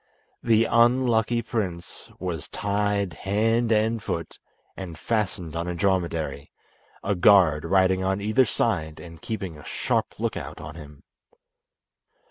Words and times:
The 0.41 0.65
unlucky 0.65 1.43
prince 1.43 2.09
was 2.17 2.47
tied 2.47 3.13
hand 3.13 3.71
and 3.71 4.01
foot, 4.01 4.39
and 4.75 4.97
fastened 4.97 5.55
on 5.55 5.67
a 5.67 5.75
dromedary, 5.75 6.49
a 7.03 7.13
guard 7.13 7.65
riding 7.65 8.03
on 8.03 8.19
either 8.19 8.45
side 8.47 8.99
and 8.99 9.21
keeping 9.21 9.59
a 9.59 9.63
sharp 9.63 10.19
look 10.19 10.35
out 10.35 10.59
on 10.59 10.73
him. 10.73 11.03